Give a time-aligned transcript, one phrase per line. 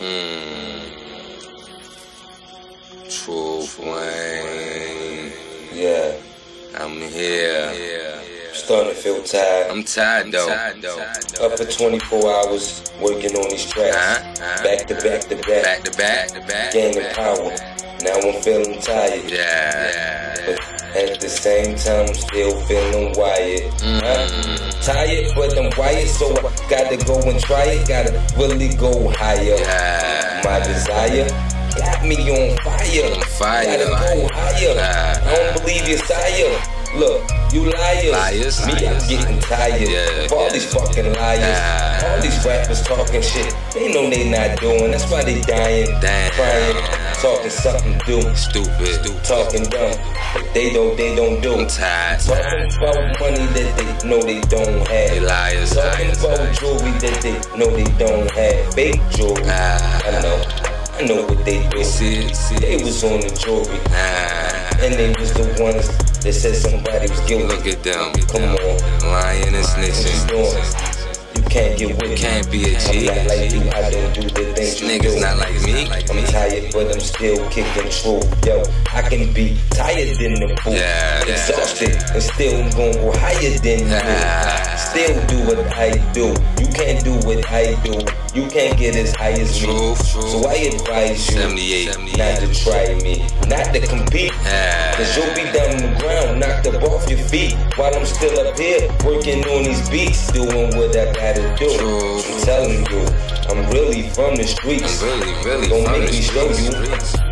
[0.00, 0.78] Hmm.
[3.08, 5.32] Truth, Wayne.
[5.72, 6.16] Yeah,
[6.78, 7.72] I'm here.
[7.74, 8.08] Yeah.
[8.52, 9.70] starting to feel tired.
[9.70, 10.48] I'm tired though.
[11.40, 13.96] Up for 24 hours working on these tracks.
[14.40, 14.62] Uh-huh.
[14.62, 15.64] Back to back to back.
[15.64, 16.72] Back to back to back.
[16.72, 17.77] Gaining power.
[18.02, 19.30] Now I'm feeling tired.
[19.30, 20.34] Yeah.
[20.46, 23.72] But at the same time, I'm still feeling wired.
[23.82, 24.28] Huh?
[24.30, 24.84] Mm.
[24.84, 27.88] Tired, but I'm wired, so I gotta go and try it.
[27.88, 29.56] Gotta really go higher.
[29.58, 30.40] Yeah.
[30.44, 31.28] My desire
[31.76, 33.14] got me on fire.
[33.14, 33.64] On fire.
[33.64, 34.74] Gotta go higher.
[34.74, 36.74] Nah, I don't believe your sire.
[36.96, 38.12] Look, you liars.
[38.12, 40.52] Liars, Me, I'm getting tired Yeah, of all yeah.
[40.52, 41.40] these fucking liars.
[42.02, 42.08] Nah.
[42.08, 43.54] All these rappers talking shit.
[43.74, 44.90] They know they not doing.
[44.92, 46.32] That's why they dying, Damn.
[46.32, 46.76] crying,
[47.20, 48.86] talking something do, Stupid.
[48.86, 49.24] Stupid.
[49.24, 49.92] talking dumb.
[50.54, 51.54] They don't, they don't do.
[51.54, 52.20] I'm tired.
[52.20, 55.22] Talking about money that they know they don't They have.
[55.24, 55.70] liars.
[55.74, 56.58] Talking liars, about liars.
[56.58, 58.74] jewelry that they know they don't have.
[58.74, 59.42] Fake jewelry.
[59.46, 60.02] Ah.
[60.06, 60.42] I know.
[60.98, 61.84] I know what they do.
[61.84, 63.78] See see They was on the jewelry.
[63.90, 64.78] Ah.
[64.80, 65.88] And they was the ones
[66.22, 67.46] that said somebody was guilty.
[67.46, 68.12] Look at them.
[68.28, 69.10] Come on.
[69.10, 70.87] Lying and snitching.
[71.48, 72.16] Can't get with me.
[72.16, 73.08] Can't be a G.
[73.08, 73.60] I'm not like you.
[73.70, 75.20] I don't do the things you Niggas do.
[75.20, 75.88] not like me.
[75.88, 78.20] I'm tired, but I'm still kicking true.
[78.46, 78.62] Yo,
[78.92, 80.74] I can be tired than the fool.
[80.74, 81.32] Yeah, yeah.
[81.32, 84.78] Exhausted, and still I'm gonna go higher than you.
[84.78, 86.28] Still do what I do.
[86.60, 87.94] You can't do what I do.
[88.38, 89.66] You can't get as high as me.
[89.66, 90.06] Truth.
[90.06, 91.86] So I advise you 78.
[92.16, 94.30] not to try me, not to compete.
[94.44, 94.94] Yeah.
[94.94, 97.54] Cause you'll be down on the ground, knocked up off your feet.
[97.74, 101.66] While I'm still up here, working on these beats, doing what I gotta do.
[101.78, 102.22] True.
[102.22, 103.02] I'm telling you,
[103.50, 105.02] I'm really from the streets.
[105.02, 106.70] I'm really, really Don't make me show you.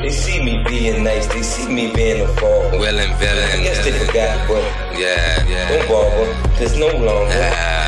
[0.00, 2.70] They see me being nice, they see me being a fall.
[2.80, 3.62] Will and I villain.
[3.62, 4.64] guess they forgot, but
[4.98, 5.68] Yeah, yeah.
[5.68, 7.83] don't bother, cause no longer Ah.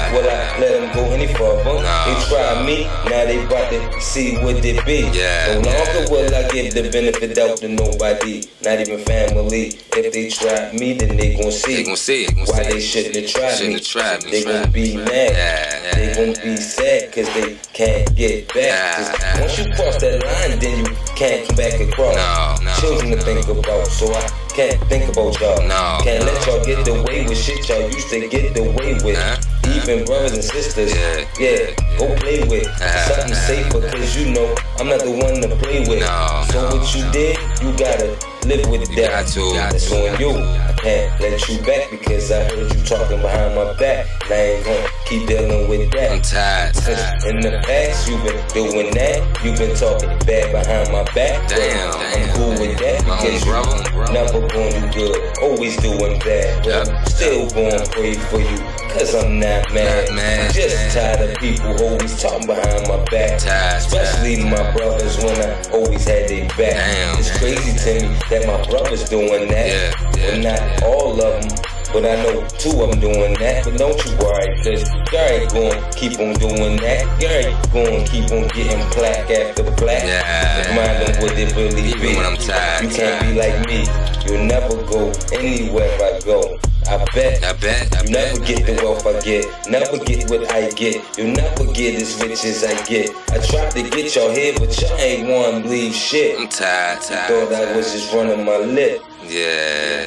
[1.33, 1.83] Would I let them go any further.
[1.83, 2.05] No.
[2.07, 5.11] They try me, now they about to see what it be.
[5.13, 6.11] Yeah, No longer yeah.
[6.11, 9.79] will I give the benefit out to nobody, not even family.
[9.97, 11.77] If they try me, then they gon' see.
[11.77, 13.81] They gon' see gon' Why see they shouldn't have tried Shouldn't me.
[13.81, 15.09] tried me, They tried gon' be mad.
[15.09, 18.97] Yeah, yeah, they gon' be sad cause they can't get back.
[18.97, 22.15] 'Cause once you cross that line, then you can't come back across.
[22.17, 25.61] No, no, Children to think about, so I can't think about y'all.
[25.69, 26.33] No, Can't no.
[26.33, 29.19] let y'all get away with shit y'all used to get away with.
[29.19, 29.37] Huh?
[29.69, 34.33] Even brothers and sisters, Yeah, yeah, go play with Uh, something uh, safer, cause you
[34.33, 36.01] know I'm not the one to play with.
[36.01, 39.25] No, so what you did, you gotta live with You that.
[39.25, 39.53] got to.
[39.55, 40.31] That's on you.
[40.31, 44.07] I can't let you back because I heard you talking behind my back.
[44.25, 46.13] And I ain't gonna keep dealing with that.
[46.13, 46.75] I'm tired.
[46.75, 47.25] Tired.
[47.25, 49.45] in the past, you've been doing that.
[49.45, 51.49] You've been talking bad behind my back.
[51.49, 54.13] Damn, I'm cool with that My because brother, you brother.
[54.13, 55.39] never gonna do good.
[55.43, 56.65] Always doing bad.
[56.67, 56.87] Yep.
[57.17, 58.59] Still gonna pray for you.
[58.93, 60.09] Cause I'm not mad.
[60.09, 61.17] Not mad, I'm just man.
[61.17, 63.39] tired of people always talking behind my back.
[63.41, 64.51] Tired, Especially tired.
[64.57, 66.77] my brothers when I always had their back.
[66.77, 67.39] Damn, it's man.
[67.39, 69.67] crazy to me that my brothers doing that.
[69.69, 70.57] Yeah, Well, yeah.
[70.57, 71.59] not all of them.
[71.93, 73.65] But I know two of them doing that.
[73.65, 77.21] But don't you worry, cause Gary gon' keep on doing that.
[77.21, 80.05] Gary gon' keep on getting plaque after plaque.
[80.05, 80.69] Yeah.
[80.69, 82.17] Remind them what it really Even be.
[82.17, 83.35] when I'm tired, You can't tired.
[83.35, 83.87] be like me.
[84.27, 86.59] You'll never go anywhere I go.
[86.89, 87.43] I bet.
[87.45, 87.95] I bet.
[87.97, 88.35] I You bet.
[88.35, 91.19] never get the wealth I get, never get what I get.
[91.19, 93.11] You never get as rich as I get.
[93.31, 96.39] I tried to get y'all here, but y'all ain't wanna believe shit.
[96.39, 97.49] I'm tired, tired.
[97.49, 99.03] Thought I was just running my lip.
[99.25, 100.05] Yeah.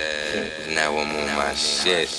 [0.74, 2.10] Now I'm on my shit.